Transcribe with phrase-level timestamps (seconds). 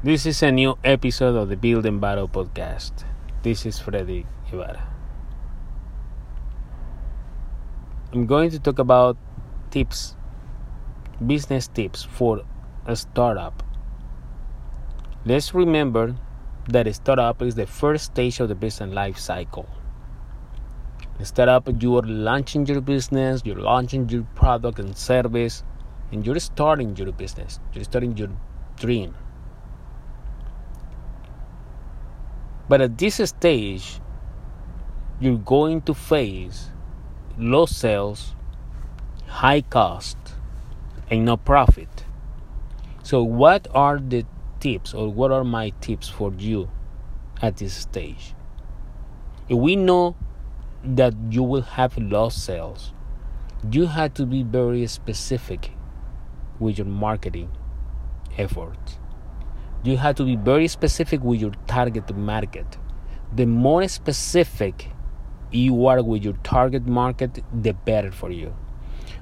[0.00, 3.02] This is a new episode of the Build and Battle podcast.
[3.42, 4.80] This is Freddy Guevara.
[8.12, 9.16] I'm going to talk about
[9.72, 10.14] tips,
[11.26, 12.42] business tips for
[12.86, 13.64] a startup.
[15.26, 16.14] Let's remember
[16.68, 19.68] that a startup is the first stage of the business life cycle.
[21.18, 25.64] A startup, you are launching your business, you're launching your product and service,
[26.12, 28.30] and you're starting your business, you're starting your
[28.76, 29.16] dream.
[32.68, 34.00] But at this stage,
[35.20, 36.70] you're going to face
[37.38, 38.34] low sales,
[39.26, 40.18] high cost,
[41.10, 42.04] and no profit.
[43.02, 44.26] So, what are the
[44.60, 46.70] tips, or what are my tips for you
[47.40, 48.34] at this stage?
[49.48, 50.14] If we know
[50.84, 52.92] that you will have low sales,
[53.70, 55.72] you have to be very specific
[56.58, 57.50] with your marketing
[58.36, 58.97] efforts
[59.84, 62.76] you have to be very specific with your target market.
[63.34, 64.88] The more specific
[65.52, 68.54] you are with your target market, the better for you.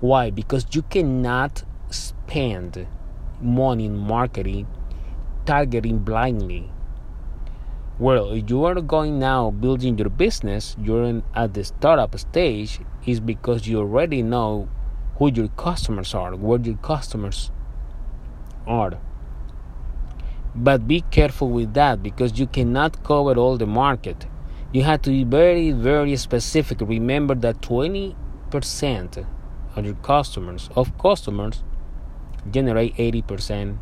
[0.00, 0.30] Why?
[0.30, 2.86] Because you cannot spend
[3.40, 4.66] money in marketing
[5.46, 6.70] targeting blindly.
[7.98, 12.80] Well, if you are going now building your business, you're in, at the startup stage,
[13.06, 14.68] is because you already know
[15.16, 17.50] who your customers are, what your customers
[18.66, 18.98] are
[20.54, 24.26] but be careful with that because you cannot cover all the market.
[24.72, 26.80] You have to be very, very specific.
[26.80, 29.26] Remember that 20%
[29.76, 31.62] of your customers, of customers,
[32.50, 33.78] generate 80%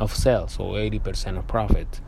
[0.00, 2.00] of sales or 80% of profit.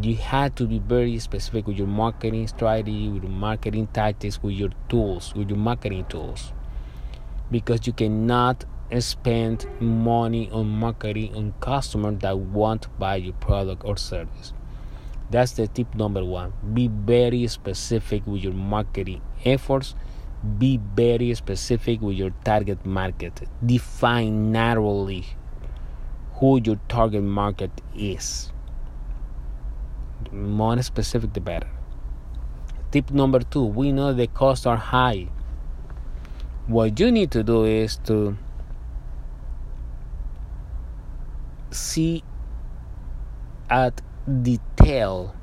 [0.00, 4.54] You have to be very specific with your marketing strategy, with your marketing tactics, with
[4.54, 6.52] your tools, with your marketing tools.
[7.50, 8.64] Because you cannot
[9.00, 14.52] spend money on marketing on customers that want to buy your product or service.
[15.30, 16.54] That's the tip number one.
[16.72, 19.94] Be very specific with your marketing efforts.
[20.58, 23.42] Be very specific with your target market.
[23.64, 25.26] Define narrowly
[26.34, 28.52] who your target market is.
[30.24, 31.68] The more specific, the better.
[32.90, 35.28] Tip number two we know the costs are high.
[36.68, 38.38] What you need to do is to
[41.78, 42.22] see
[43.70, 44.00] at
[44.42, 45.34] detail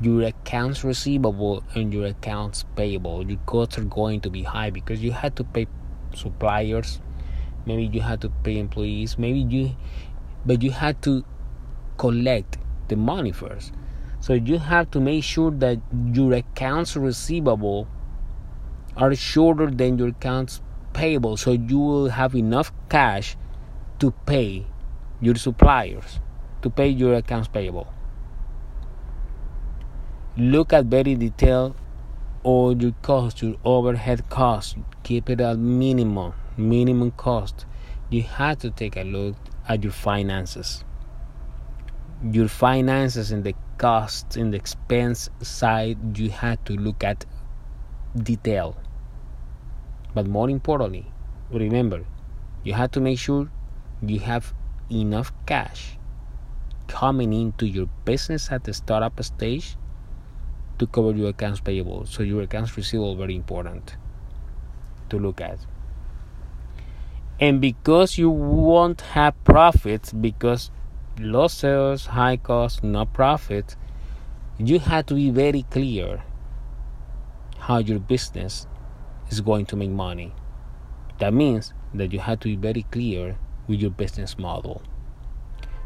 [0.00, 3.28] your accounts receivable and your accounts payable.
[3.28, 5.66] Your costs are going to be high because you had to pay
[6.14, 7.00] suppliers
[7.66, 9.76] maybe you had to pay employees maybe you
[10.46, 11.22] but you had to
[11.98, 12.56] collect
[12.88, 13.72] the money first.
[14.20, 15.78] So you have to make sure that
[16.12, 17.86] your accounts receivable
[18.96, 21.36] are shorter than your accounts payable.
[21.36, 23.36] So you will have enough cash
[23.98, 24.66] to pay
[25.20, 26.20] your suppliers
[26.62, 27.92] to pay your accounts payable.
[30.36, 31.74] Look at very detail
[32.42, 34.76] all your costs, your overhead costs.
[35.02, 37.66] Keep it at minimum, minimum cost.
[38.10, 39.36] You have to take a look
[39.68, 40.84] at your finances.
[42.22, 47.24] Your finances and the costs and the expense side, you have to look at
[48.16, 48.76] detail.
[50.14, 51.06] But more importantly,
[51.50, 52.04] remember,
[52.64, 53.50] you have to make sure
[54.02, 54.54] you have
[54.90, 55.98] enough cash
[56.86, 59.76] coming into your business at the startup stage
[60.78, 62.06] to cover your accounts payable.
[62.06, 63.96] So your accounts receivable very important
[65.10, 65.58] to look at.
[67.40, 70.70] And because you won't have profits because
[71.20, 73.76] low sales, high cost, no profit,
[74.58, 76.22] you have to be very clear
[77.58, 78.66] how your business
[79.30, 80.32] is going to make money.
[81.18, 83.38] That means that you have to be very clear
[83.68, 84.82] with your business model.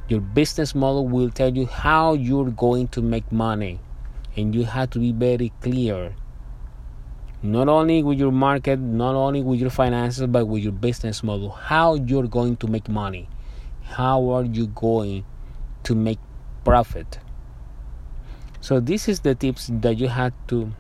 [0.08, 3.80] Your business model will tell you how you're going to make money,
[4.36, 6.14] and you have to be very clear.
[7.42, 11.50] Not only with your market, not only with your finances, but with your business model.
[11.50, 13.28] How you're going to make money.
[13.82, 15.24] How are you going
[15.82, 16.18] to make
[16.64, 17.18] profit?
[18.60, 20.72] So, this is the tips that you have to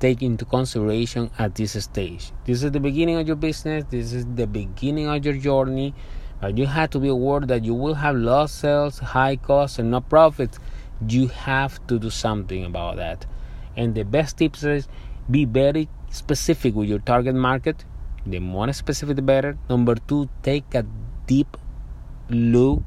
[0.00, 2.32] take into consideration at this stage.
[2.46, 5.94] This is the beginning of your business, this is the beginning of your journey.
[6.40, 9.90] But you have to be aware that you will have lost sales, high costs, and
[9.90, 10.58] no profits.
[11.06, 13.26] You have to do something about that.
[13.76, 14.88] And the best tips is
[15.30, 17.84] be very specific with your target market.
[18.26, 19.58] The more specific, the better.
[19.68, 20.86] Number two, take a
[21.26, 21.58] deep
[22.30, 22.82] look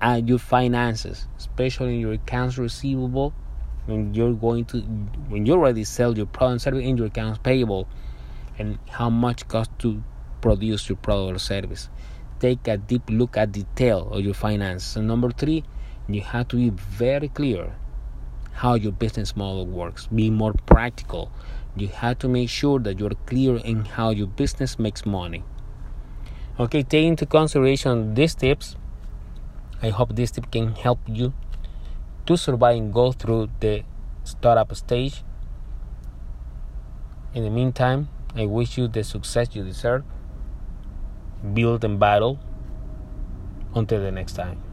[0.00, 3.32] at your finances, especially your accounts receivable
[3.86, 4.80] when you're going to
[5.28, 7.88] when you already sell your product and service in your accounts payable
[8.58, 10.02] and how much cost to
[10.40, 11.88] produce your product or service
[12.42, 14.96] take a deep look at detail of your finances.
[14.96, 15.62] And number three,
[16.08, 17.76] you have to be very clear
[18.52, 20.08] how your business model works.
[20.08, 21.30] Be more practical.
[21.76, 25.44] You have to make sure that you're clear in how your business makes money.
[26.58, 28.76] Okay, take into consideration these tips.
[29.80, 31.32] I hope this tip can help you
[32.26, 33.84] to survive and go through the
[34.24, 35.22] startup stage.
[37.34, 40.04] In the meantime, I wish you the success you deserve.
[41.54, 42.38] Build and battle.
[43.74, 44.71] Until the next time.